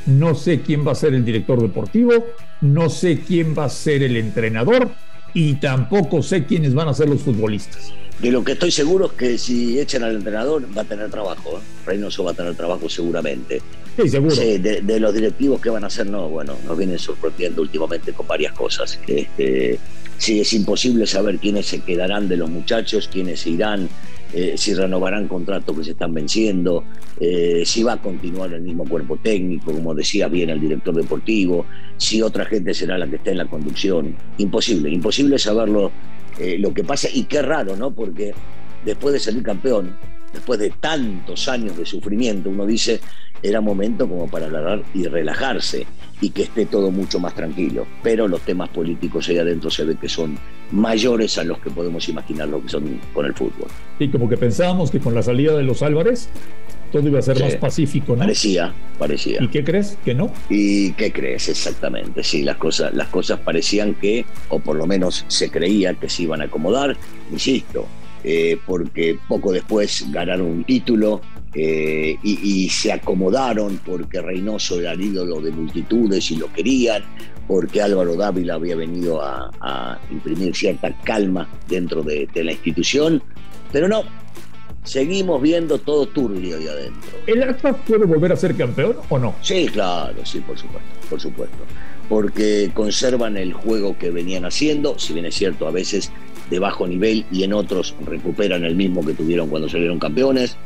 no 0.06 0.34
sé 0.34 0.60
quién 0.60 0.86
va 0.86 0.92
a 0.92 0.94
ser 0.94 1.14
el 1.14 1.25
director 1.25 1.60
deportivo, 1.60 2.12
no 2.60 2.88
sé 2.88 3.20
quién 3.20 3.54
va 3.56 3.64
a 3.64 3.70
ser 3.70 4.02
el 4.02 4.16
entrenador 4.16 4.90
y 5.34 5.54
tampoco 5.54 6.22
sé 6.22 6.44
quiénes 6.44 6.75
van 6.75 6.88
a 6.88 6.94
ser 6.94 7.08
los 7.08 7.22
futbolistas. 7.22 7.92
De 8.20 8.30
lo 8.30 8.42
que 8.42 8.52
estoy 8.52 8.70
seguro 8.70 9.06
es 9.06 9.12
que 9.12 9.38
si 9.38 9.78
echan 9.78 10.02
al 10.02 10.16
entrenador 10.16 10.66
va 10.76 10.82
a 10.82 10.84
tener 10.84 11.10
trabajo. 11.10 11.58
¿eh? 11.58 11.60
Reynoso 11.84 12.25
va 12.25 12.30
a 12.30 12.34
tener 12.34 12.54
trabajo 12.54 12.88
seguramente. 12.88 13.60
Sí, 13.96 14.08
seguro. 14.08 14.34
Sí, 14.34 14.58
de, 14.58 15.00
los 15.00 15.12
directivos 15.12 15.60
que 15.60 15.68
van 15.68 15.84
a 15.84 15.88
hacer, 15.88 16.06
no, 16.06 16.28
bueno, 16.28 16.56
nos 16.66 16.78
vienen 16.78 16.98
sorprendiendo 16.98 17.60
últimamente 17.60 18.12
con 18.12 18.26
varias 18.26 18.52
cosas. 18.52 18.98
Este, 19.06 19.78
sí, 20.16 20.40
es 20.40 20.52
imposible 20.54 21.06
saber 21.06 21.38
quiénes 21.38 21.66
se 21.66 21.80
quedarán 21.80 22.28
de 22.28 22.38
los 22.38 22.48
muchachos, 22.48 23.08
quiénes 23.12 23.40
se 23.40 23.50
irán, 23.50 23.88
eh, 24.33 24.54
si 24.56 24.75
renovarán 24.75 25.28
contratos 25.28 25.76
que 25.76 25.85
se 25.85 25.90
están 25.92 26.12
venciendo, 26.12 26.85
eh, 27.21 27.62
si 27.64 27.83
va 27.83 27.95
a 27.95 28.02
continuar 28.02 28.52
el 28.52 28.62
mismo 28.62 28.85
cuerpo 28.85 29.16
técnico, 29.16 29.73
como 29.73 29.95
decía 29.95 30.28
bien 30.28 30.50
el 30.50 30.61
director 30.61 30.95
deportivo, 30.95 31.66
si 31.97 32.23
otra 32.23 32.45
gente 32.45 32.75
será 32.75 32.99
la 32.99 33.06
que 33.06 33.16
esté 33.16 33.30
en 33.30 33.38
la 33.38 33.47
conducción. 33.47 34.16
Imposible, 34.38 34.90
imposible 34.90 35.38
saberlo 35.38 35.92
eh, 36.38 36.59
lo 36.59 36.75
que 36.75 36.85
pasa 36.85 37.09
y 37.12 37.25
qué 37.25 37.40
raro, 37.42 37.76
¿no? 37.76 37.92
Porque 37.92 38.35
después 38.85 39.12
de 39.14 39.21
salir 39.21 39.42
campeón, 39.42 39.97
después 40.33 40.59
de 40.59 40.71
tantos 40.71 41.49
años 41.49 41.76
de 41.76 41.87
sufrimiento, 41.87 42.50
uno 42.50 42.66
dice, 42.66 43.00
era 43.42 43.61
momento 43.61 44.09
como 44.09 44.28
para 44.28 44.47
hablar 44.47 44.83
y 44.92 45.04
relajarse 45.04 45.87
y 46.20 46.30
que 46.30 46.42
esté 46.42 46.66
todo 46.66 46.90
mucho 46.90 47.18
más 47.18 47.35
tranquilo. 47.35 47.87
Pero 48.02 48.28
los 48.28 48.40
temas 48.42 48.68
políticos 48.70 49.28
ahí 49.28 49.38
adentro 49.38 49.70
se 49.70 49.85
ve 49.85 49.96
que 49.96 50.08
son 50.08 50.38
mayores 50.73 51.38
a 51.38 51.44
los 51.44 51.58
que 51.58 51.70
podemos 51.70 52.08
imaginar 52.08 52.49
lo 52.49 52.62
que 52.62 52.68
son 52.68 53.00
con 53.12 53.26
el 53.26 53.35
fútbol. 53.35 53.68
Y 53.99 54.08
como 54.08 54.28
que 54.28 54.37
pensábamos 54.37 54.90
que 54.90 55.00
con 55.00 55.14
la 55.14 55.23
salida 55.23 55.56
de 55.56 55.62
los 55.62 55.82
Álvarez 55.82 56.28
todo 56.92 57.08
iba 57.08 57.18
a 57.18 57.23
ser 57.23 57.40
más 57.40 57.56
pacífico, 57.56 58.12
¿no? 58.12 58.20
Parecía, 58.20 58.73
parecía. 58.99 59.42
¿Y 59.42 59.49
qué 59.49 59.64
crees? 59.64 59.99
¿Que 60.04 60.14
no? 60.14 60.30
¿Y 60.49 60.92
qué 60.92 61.12
crees? 61.12 61.49
Exactamente, 61.49 62.23
sí, 62.23 62.42
las 62.42 62.56
cosas, 62.56 62.94
las 62.94 63.08
cosas 63.08 63.40
parecían 63.40 63.94
que, 63.94 64.25
o 64.49 64.61
por 64.61 64.76
lo 64.76 64.87
menos 64.87 65.25
se 65.28 65.50
creía 65.50 65.94
que 65.94 66.08
se 66.08 66.23
iban 66.25 66.42
a 66.42 66.44
acomodar, 66.44 66.96
insisto, 67.32 67.87
eh, 68.25 68.58
porque 68.66 69.18
poco 69.28 69.52
después 69.52 70.06
ganaron 70.11 70.46
un 70.46 70.64
título, 70.64 71.20
eh, 71.58 72.18
y, 72.23 72.68
se 72.68 72.92
acomodaron 72.92 73.80
porque 73.82 74.20
Reynoso 74.20 74.78
era 74.78 74.92
el 74.92 75.00
ídolo 75.00 75.40
de 75.40 75.50
multitudes 75.50 76.30
y 76.30 76.37
lo 76.37 76.52
querían, 76.52 77.02
porque 77.49 77.80
Álvaro 77.80 78.14
Dávila 78.14 78.54
había 78.54 78.76
venido 78.76 79.23
a, 79.23 79.99
imprimir 80.11 80.54
cierta 80.54 80.94
calma 81.02 81.49
dentro 81.66 82.02
de, 82.02 82.28
la 82.35 82.52
institución, 82.52 83.23
pero 83.73 83.88
no, 83.88 84.02
seguimos 84.85 85.40
viendo 85.40 85.78
todo 85.78 86.06
turbio 86.06 86.58
ahí 86.58 86.68
adentro. 86.68 87.11
¿El 87.26 87.42
Atlas 87.42 87.76
puede 87.87 88.04
volver 88.04 88.32
a 88.32 88.37
ser 88.37 88.54
campeón 88.54 88.96
o 89.08 89.18
no? 89.18 89.35
Sí, 89.40 89.66
claro, 89.73 90.26
sí, 90.26 90.40
por 90.40 90.58
supuesto, 90.58 90.90
por 91.08 91.20
supuesto. 91.20 91.56
Porque 92.11 92.70
conservan 92.75 93.38
el 93.38 93.54
juego 93.54 93.96
que 93.96 94.11
venían 94.11 94.44
haciendo, 94.44 94.99
si 94.99 95.14
bien 95.14 95.25
es 95.25 95.35
cierto, 95.35 95.66
a 95.66 95.70
veces 95.70 96.12
de 96.50 96.58
bajo 96.58 96.86
nivel 96.86 97.24
y 97.30 97.42
en 97.42 97.52
otros 97.52 97.94
recuperan 98.04 98.64
el 98.64 98.76
mismo 98.76 99.04
que 99.04 99.14
tuvieron 99.14 99.48
cuando 99.48 99.68
salieron 99.68 99.98
campeones 99.98 100.56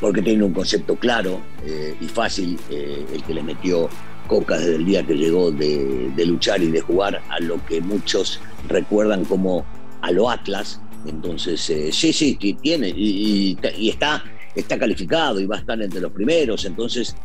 porque 0.00 0.22
tiene 0.22 0.44
un 0.44 0.52
concepto 0.52 0.96
claro 0.96 1.40
eh, 1.64 1.96
y 2.00 2.04
fácil, 2.06 2.58
eh, 2.70 3.04
el 3.12 3.22
que 3.24 3.34
le 3.34 3.42
metió 3.42 3.88
Coca 4.26 4.58
desde 4.58 4.76
el 4.76 4.84
día 4.84 5.02
que 5.04 5.14
llegó 5.14 5.50
de, 5.50 6.12
luchar 6.26 6.62
y 6.62 6.70
de 6.70 6.80
jugar 6.80 7.20
a 7.30 7.40
lo 7.40 7.64
que 7.64 7.80
muchos 7.80 8.40
recuerdan 8.68 9.24
como 9.24 9.64
a 10.02 10.10
lo 10.10 10.28
Atlas. 10.28 10.80
Entonces, 11.06 11.70
eh, 11.70 11.90
sí, 11.92 12.12
sí, 12.12 12.36
tiene 12.60 12.90
y, 12.90 13.56
está, 13.88 14.22
está 14.54 14.78
calificado 14.78 15.40
y 15.40 15.46
va 15.46 15.56
a 15.56 15.60
estar 15.60 15.80
entre 15.80 16.00
los 16.00 16.12
primeros. 16.12 16.66
Entonces, 16.66 17.16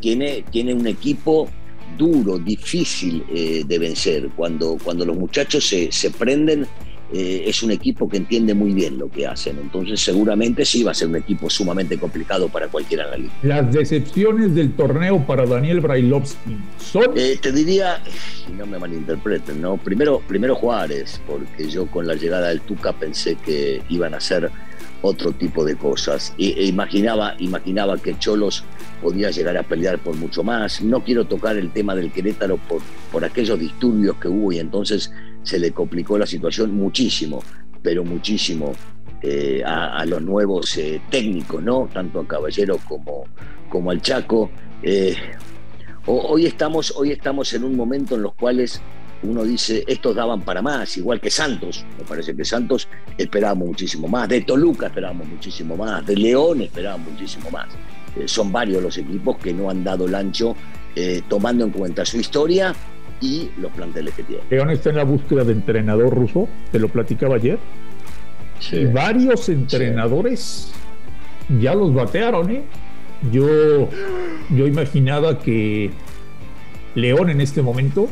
tiene, 0.00 0.44
tiene 0.50 0.74
un 0.74 0.86
equipo 0.88 1.48
duro, 1.96 2.38
difícil 2.38 3.24
de 3.66 3.78
vencer. 3.78 4.28
Cuando, 4.36 4.76
cuando 4.82 5.04
los 5.04 5.16
muchachos 5.16 5.66
se, 5.66 5.90
se 5.92 6.10
prenden, 6.10 6.66
eh, 7.12 7.42
es 7.46 7.64
un 7.64 7.72
equipo 7.72 8.08
que 8.08 8.18
entiende 8.18 8.54
muy 8.54 8.72
bien 8.72 8.96
lo 8.96 9.10
que 9.10 9.26
hacen. 9.26 9.58
Entonces, 9.60 10.00
seguramente 10.00 10.64
sí 10.64 10.84
va 10.84 10.92
a 10.92 10.94
ser 10.94 11.08
un 11.08 11.16
equipo 11.16 11.50
sumamente 11.50 11.98
complicado 11.98 12.48
para 12.48 12.68
cualquier 12.68 13.00
analista. 13.00 13.34
Las 13.42 13.72
decepciones 13.72 14.54
del 14.54 14.72
torneo 14.72 15.26
para 15.26 15.44
Daniel 15.44 15.80
Brailovsky 15.80 16.56
son. 16.78 17.06
Eh, 17.16 17.36
te 17.42 17.50
diría, 17.50 18.00
y 18.48 18.52
no 18.52 18.64
me 18.64 18.78
malinterpreten, 18.78 19.60
¿no? 19.60 19.76
Primero, 19.76 20.22
primero 20.28 20.54
Juárez, 20.54 21.20
porque 21.26 21.68
yo 21.68 21.86
con 21.86 22.06
la 22.06 22.14
llegada 22.14 22.48
del 22.48 22.60
Tuca 22.60 22.92
pensé 22.92 23.34
que 23.34 23.82
iban 23.88 24.14
a 24.14 24.20
ser 24.20 24.48
otro 25.02 25.32
tipo 25.32 25.64
de 25.64 25.76
cosas. 25.76 26.34
E, 26.38 26.64
imaginaba, 26.64 27.34
imaginaba 27.38 27.96
que 27.98 28.18
Cholos 28.18 28.64
podía 29.00 29.30
llegar 29.30 29.56
a 29.56 29.62
pelear 29.62 29.98
por 29.98 30.16
mucho 30.16 30.42
más. 30.42 30.82
No 30.82 31.02
quiero 31.02 31.26
tocar 31.26 31.56
el 31.56 31.72
tema 31.72 31.94
del 31.94 32.12
Querétaro 32.12 32.56
por, 32.56 32.80
por 33.10 33.24
aquellos 33.24 33.58
disturbios 33.58 34.16
que 34.16 34.28
hubo 34.28 34.52
y 34.52 34.58
entonces 34.58 35.12
se 35.42 35.58
le 35.58 35.72
complicó 35.72 36.18
la 36.18 36.26
situación 36.26 36.74
muchísimo, 36.74 37.42
pero 37.82 38.04
muchísimo 38.04 38.72
eh, 39.22 39.62
a, 39.64 40.04
los 40.06 40.22
nuevos 40.22 40.76
eh, 40.78 41.00
técnicos, 41.10 41.62
¿no? 41.62 41.88
Tanto 41.92 42.20
a 42.20 42.26
Caballero 42.26 42.78
como, 42.88 43.24
como 43.68 43.90
al 43.90 44.00
Chaco. 44.00 44.50
Eh, 44.82 45.14
hoy, 46.06 46.46
estamos, 46.46 46.94
hoy 46.96 47.12
estamos 47.12 47.52
en 47.52 47.64
un 47.64 47.76
momento 47.76 48.14
en 48.14 48.22
los 48.22 48.34
cuales 48.34 48.80
uno 49.22 49.44
dice, 49.44 49.84
estos 49.86 50.14
daban 50.14 50.42
para 50.42 50.62
más, 50.62 50.96
igual 50.96 51.20
que 51.20 51.30
Santos. 51.30 51.84
Me 51.98 52.04
parece 52.04 52.34
que 52.34 52.44
Santos 52.44 52.88
esperábamos 53.18 53.68
muchísimo 53.68 54.08
más. 54.08 54.28
De 54.28 54.40
Toluca 54.42 54.86
esperábamos 54.86 55.28
muchísimo 55.28 55.76
más. 55.76 56.06
De 56.06 56.16
León 56.16 56.62
esperábamos 56.62 57.12
muchísimo 57.12 57.50
más. 57.50 57.68
son 58.26 58.50
varios 58.50 58.82
los 58.82 58.96
equipos 58.98 59.36
que 59.38 59.52
no 59.52 59.70
han 59.70 59.84
dado 59.84 60.06
el 60.06 60.14
ancho 60.14 60.56
tomando 61.28 61.64
en 61.64 61.70
cuenta 61.70 62.04
su 62.04 62.18
historia 62.18 62.74
y 63.20 63.50
los 63.58 63.70
planteles 63.72 64.14
que 64.14 64.22
tiene. 64.22 64.42
León 64.50 64.70
está 64.70 64.90
en 64.90 64.96
la 64.96 65.04
búsqueda 65.04 65.44
de 65.44 65.52
entrenador 65.52 66.14
ruso, 66.14 66.48
te 66.72 66.78
lo 66.78 66.88
platicaba 66.88 67.36
ayer. 67.36 67.58
Sí. 68.58 68.84
Varios 68.86 69.48
entrenadores 69.48 70.72
ya 71.60 71.74
los 71.74 71.94
batearon, 71.94 72.50
¿eh? 72.50 72.62
Yo, 73.30 73.88
yo 74.50 74.66
imaginaba 74.66 75.38
que 75.38 75.90
León 76.94 77.30
en 77.30 77.40
este 77.40 77.62
momento 77.62 78.08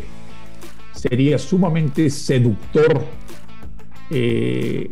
sería 0.98 1.38
sumamente 1.38 2.10
seductor 2.10 3.04
eh, 4.10 4.90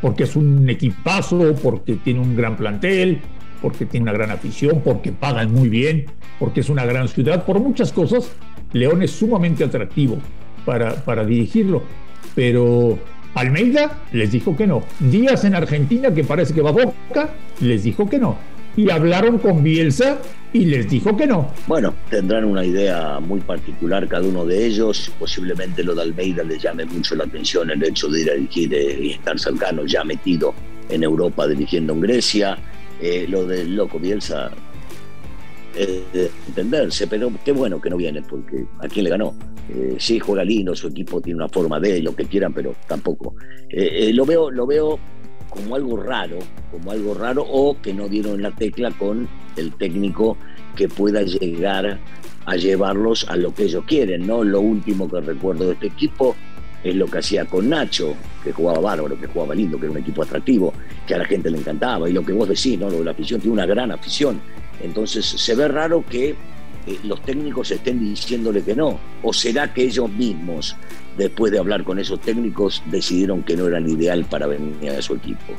porque 0.00 0.24
es 0.24 0.36
un 0.36 0.68
equipazo, 0.68 1.54
porque 1.62 1.96
tiene 1.96 2.20
un 2.20 2.36
gran 2.36 2.56
plantel, 2.56 3.20
porque 3.60 3.86
tiene 3.86 4.04
una 4.04 4.12
gran 4.12 4.30
afición, 4.30 4.82
porque 4.84 5.10
pagan 5.10 5.52
muy 5.52 5.68
bien, 5.68 6.06
porque 6.38 6.60
es 6.60 6.68
una 6.68 6.84
gran 6.84 7.08
ciudad, 7.08 7.44
por 7.44 7.58
muchas 7.58 7.92
cosas, 7.92 8.30
León 8.72 9.02
es 9.02 9.10
sumamente 9.10 9.64
atractivo 9.64 10.18
para, 10.64 10.94
para 11.04 11.24
dirigirlo, 11.24 11.82
pero 12.34 12.98
Almeida 13.34 13.98
les 14.12 14.30
dijo 14.30 14.56
que 14.56 14.66
no. 14.66 14.82
Díaz 15.00 15.44
en 15.44 15.54
Argentina, 15.54 16.12
que 16.12 16.24
parece 16.24 16.54
que 16.54 16.62
va 16.62 16.70
a 16.70 16.72
Boca, 16.72 17.30
les 17.60 17.84
dijo 17.84 18.08
que 18.08 18.18
no. 18.18 18.36
Y 18.76 18.90
hablaron 18.90 19.38
con 19.38 19.62
Bielsa 19.62 20.18
y 20.52 20.66
les 20.66 20.88
dijo 20.88 21.16
que 21.16 21.26
no. 21.26 21.50
Bueno, 21.66 21.94
tendrán 22.10 22.44
una 22.44 22.64
idea 22.64 23.18
muy 23.20 23.40
particular 23.40 24.06
cada 24.06 24.26
uno 24.26 24.44
de 24.44 24.66
ellos. 24.66 25.10
Posiblemente 25.18 25.82
lo 25.82 25.94
de 25.94 26.02
Almeida 26.02 26.42
les 26.42 26.62
llame 26.62 26.84
mucho 26.84 27.14
la 27.14 27.24
atención 27.24 27.70
el 27.70 27.82
hecho 27.82 28.08
de 28.08 28.20
ir 28.22 28.30
a 28.30 28.34
dirigir 28.34 28.74
eh, 28.74 28.98
y 29.00 29.10
estar 29.12 29.38
cercano, 29.38 29.84
ya 29.86 30.04
metido 30.04 30.54
en 30.88 31.02
Europa 31.02 31.46
dirigiendo 31.46 31.94
en 31.94 32.00
Grecia. 32.00 32.58
Eh, 33.00 33.26
lo 33.28 33.46
del 33.46 33.76
loco 33.76 33.98
Bielsa 33.98 34.50
eh, 35.78 36.30
entenderse, 36.48 37.06
pero 37.06 37.30
qué 37.44 37.52
bueno 37.52 37.80
que 37.80 37.90
no 37.90 37.98
viene, 37.98 38.22
porque 38.22 38.64
¿a 38.78 38.88
quién 38.88 39.04
le 39.04 39.10
ganó? 39.10 39.34
Eh, 39.68 39.96
sí, 39.98 40.18
juega 40.18 40.42
lindo, 40.42 40.74
su 40.74 40.88
equipo 40.88 41.20
tiene 41.20 41.36
una 41.36 41.50
forma 41.50 41.78
de 41.78 42.00
lo 42.00 42.16
que 42.16 42.24
quieran, 42.24 42.54
pero 42.54 42.74
tampoco. 42.86 43.34
Eh, 43.68 44.10
lo, 44.14 44.24
veo, 44.24 44.50
lo 44.50 44.66
veo 44.66 44.98
como 45.56 45.74
algo 45.74 45.96
raro, 45.96 46.38
como 46.70 46.92
algo 46.92 47.14
raro, 47.14 47.44
o 47.48 47.80
que 47.80 47.92
no 47.92 48.08
dieron 48.08 48.42
la 48.42 48.50
tecla 48.50 48.90
con 48.92 49.28
el 49.56 49.72
técnico 49.72 50.36
que 50.76 50.88
pueda 50.88 51.22
llegar 51.22 51.98
a 52.44 52.56
llevarlos 52.56 53.26
a 53.28 53.36
lo 53.36 53.52
que 53.54 53.64
ellos 53.64 53.84
quieren, 53.86 54.26
¿no? 54.26 54.44
Lo 54.44 54.60
último 54.60 55.10
que 55.10 55.20
recuerdo 55.20 55.66
de 55.66 55.72
este 55.72 55.86
equipo 55.88 56.36
es 56.84 56.94
lo 56.94 57.06
que 57.06 57.18
hacía 57.18 57.46
con 57.46 57.68
Nacho, 57.68 58.14
que 58.44 58.52
jugaba 58.52 58.78
bárbaro, 58.78 59.18
que 59.18 59.26
jugaba 59.26 59.54
lindo, 59.54 59.78
que 59.78 59.86
era 59.86 59.92
un 59.92 59.98
equipo 59.98 60.22
atractivo, 60.22 60.72
que 61.06 61.14
a 61.14 61.18
la 61.18 61.24
gente 61.24 61.50
le 61.50 61.58
encantaba, 61.58 62.08
y 62.08 62.12
lo 62.12 62.24
que 62.24 62.32
vos 62.32 62.48
decís, 62.48 62.78
¿no? 62.78 62.88
Lo 62.88 62.98
de 62.98 63.04
la 63.04 63.10
afición, 63.10 63.40
tiene 63.40 63.54
una 63.54 63.66
gran 63.66 63.90
afición, 63.90 64.40
entonces 64.82 65.24
se 65.26 65.54
ve 65.54 65.66
raro 65.66 66.04
que 66.08 66.36
eh, 66.86 67.00
los 67.02 67.20
técnicos 67.22 67.70
estén 67.70 67.98
diciéndole 67.98 68.62
que 68.62 68.76
no? 68.76 68.98
¿O 69.22 69.32
será 69.32 69.72
que 69.72 69.84
ellos 69.84 70.08
mismos, 70.10 70.76
después 71.16 71.52
de 71.52 71.58
hablar 71.58 71.84
con 71.84 71.98
esos 71.98 72.20
técnicos, 72.20 72.82
decidieron 72.90 73.42
que 73.42 73.56
no 73.56 73.66
eran 73.66 73.88
ideal 73.88 74.24
para 74.24 74.46
venir 74.46 74.90
a 74.90 75.02
su 75.02 75.14
equipo? 75.14 75.54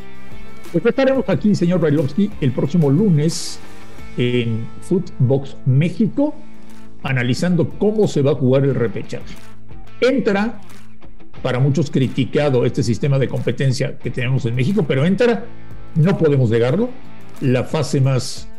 Pues 0.72 0.86
estaremos 0.86 1.28
aquí, 1.28 1.56
señor 1.56 1.80
Brailovsky, 1.80 2.30
el 2.42 2.52
próximo 2.52 2.90
lunes 2.90 3.60
en 4.18 4.68
Footbox 4.82 5.56
México, 5.66 6.36
analizando 7.04 7.70
cómo 7.70 8.08
se 8.08 8.22
va 8.22 8.32
a 8.32 8.36
jugar 8.36 8.66
el 8.66 8.76
repechaje. 8.76 9.36
Entra, 10.02 10.60
para 11.42 11.60
muchos 11.60 11.90
criticado 11.90 12.66
este 12.66 12.84
sistema 12.84 13.18
de 13.18 13.28
competencia 13.28 13.98
que 13.98 14.10
tenemos 14.10 14.46
en 14.46 14.56
México, 14.56 14.86
pero 14.88 15.06
entra, 15.06 15.46
no 15.96 16.18
podemos 16.18 16.50
negarlo, 16.50 16.90
la 17.42 17.64
fase 17.64 18.02
más 18.02 18.50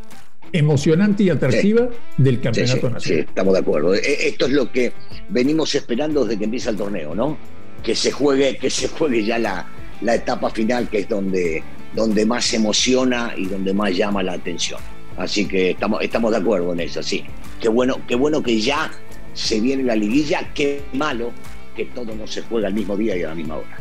emocionante 0.52 1.25
y 1.25 1.31
atractiva 1.31 1.88
del 2.17 2.40
campeonato 2.40 2.90
nacional. 2.90 3.00
Sí, 3.00 3.14
estamos 3.14 3.55
de 3.55 3.61
acuerdo. 3.61 3.95
E, 3.95 4.28
esto 4.28 4.47
es 4.47 4.52
lo 4.52 4.71
que 4.71 4.93
venimos 5.28 5.75
esperando 5.75 6.25
desde 6.25 6.38
que 6.38 6.45
empieza 6.45 6.71
el 6.71 6.76
torneo, 6.76 7.14
¿no? 7.14 7.37
Que 7.83 7.95
se 7.95 8.11
juegue, 8.11 8.57
que 8.57 8.71
se 8.71 8.88
juegue 8.88 9.25
ya 9.25 9.38
la, 9.38 9.67
la 10.00 10.14
etapa 10.14 10.50
final, 10.50 10.88
que 10.88 11.00
es 11.00 11.09
donde, 11.09 11.62
donde 11.95 12.26
más 12.26 12.52
emociona 12.55 13.33
y 13.37 13.47
donde 13.47 13.73
más 13.73 13.97
llama 13.97 14.23
la 14.23 14.33
atención. 14.33 14.81
Así 15.17 15.47
que 15.47 15.71
estamos, 15.71 16.02
estamos 16.02 16.31
de 16.31 16.37
acuerdo 16.38 16.73
en 16.73 16.81
eso, 16.81 17.02
sí. 17.02 17.25
Qué 17.61 17.69
bueno, 17.69 18.00
qué 18.07 18.14
bueno 18.14 18.43
que 18.43 18.61
ya 18.61 18.90
se 19.35 19.61
viene 19.61 19.83
la 19.83 19.97
liguilla, 19.97 20.50
qué 20.55 20.83
malo 20.93 21.33
que 21.76 21.87
todo 21.87 22.14
no 22.14 22.26
se 22.26 22.43
juega 22.43 22.69
al 22.69 22.75
mismo 22.75 22.97
día 22.97 23.17
y 23.17 23.23
a 23.23 23.28
la 23.28 23.35
misma 23.35 23.57
hora. 23.57 23.78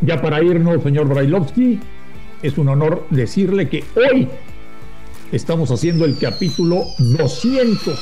Ya 0.00 0.20
para 0.20 0.42
irnos, 0.42 0.82
señor 0.82 1.08
Brailovsky, 1.08 1.78
es 2.42 2.56
un 2.56 2.68
honor 2.68 3.06
decirle 3.10 3.68
que 3.68 3.84
hoy 3.96 4.28
estamos 5.32 5.70
haciendo 5.70 6.04
el 6.04 6.16
capítulo 6.18 6.86
200 6.98 7.98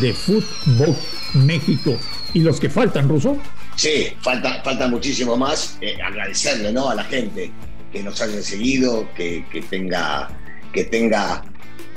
de 0.00 0.12
Fútbol 0.12 0.96
México. 1.34 1.96
¿Y 2.34 2.40
los 2.40 2.58
que 2.58 2.70
faltan, 2.70 3.08
Ruso? 3.08 3.36
Sí, 3.76 4.08
falta, 4.20 4.62
falta 4.62 4.88
muchísimo 4.88 5.36
más. 5.36 5.78
Eh, 5.80 5.96
agradecerle 6.02 6.72
¿no? 6.72 6.90
a 6.90 6.94
la 6.94 7.04
gente 7.04 7.50
que 7.92 8.02
nos 8.02 8.20
haya 8.20 8.42
seguido, 8.42 9.08
que, 9.14 9.44
que, 9.50 9.60
tenga, 9.62 10.30
que 10.72 10.84
tenga 10.84 11.44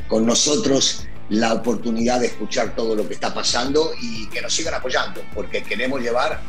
con 0.07 0.25
nosotros 0.25 1.07
la 1.29 1.53
oportunidad 1.53 2.19
de 2.19 2.27
escuchar 2.27 2.75
todo 2.75 2.95
lo 2.95 3.07
que 3.07 3.15
está 3.15 3.33
pasando 3.33 3.91
y 4.01 4.27
que 4.27 4.41
nos 4.41 4.53
sigan 4.53 4.75
apoyando, 4.75 5.21
porque 5.33 5.63
queremos 5.63 6.01
llevar, 6.01 6.39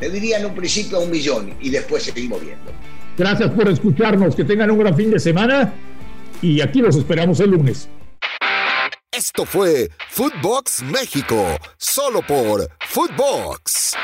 te 0.00 0.10
diría 0.10 0.38
en 0.38 0.46
un 0.46 0.54
principio, 0.54 0.98
a 0.98 1.00
un 1.00 1.10
millón 1.10 1.54
y 1.60 1.70
después 1.70 2.02
seguimos 2.02 2.40
viendo. 2.40 2.72
Gracias 3.16 3.50
por 3.50 3.68
escucharnos, 3.68 4.34
que 4.34 4.44
tengan 4.44 4.72
un 4.72 4.78
gran 4.78 4.96
fin 4.96 5.10
de 5.10 5.20
semana 5.20 5.72
y 6.42 6.60
aquí 6.60 6.80
los 6.80 6.96
esperamos 6.96 7.40
el 7.40 7.50
lunes. 7.50 7.88
Esto 9.10 9.44
fue 9.44 9.90
Footbox 10.10 10.82
México, 10.82 11.56
solo 11.76 12.20
por 12.26 12.68
Footbox. 12.88 13.94